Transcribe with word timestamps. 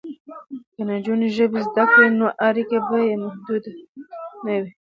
که 0.73 0.81
نجونې 0.91 1.27
ژبې 1.35 1.59
زده 1.67 1.83
کړي 1.91 2.09
نو 2.19 2.27
اړیکې 2.47 2.77
به 2.87 2.97
یې 3.07 3.15
محدودې 3.23 3.71
نه 4.45 4.55
وي. 4.61 4.71